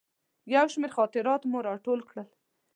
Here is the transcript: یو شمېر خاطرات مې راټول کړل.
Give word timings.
یو 0.55 0.65
شمېر 0.73 0.91
خاطرات 0.97 1.41
مې 1.51 1.59
راټول 1.67 1.99
کړل. 2.09 2.27